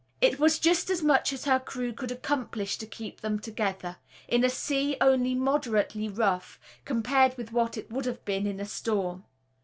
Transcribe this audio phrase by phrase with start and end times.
[0.19, 4.43] It was just as much as her crew could accomplish to keep them together, in
[4.43, 9.25] a sea only moderately rough, compared with what it would have been in a storm.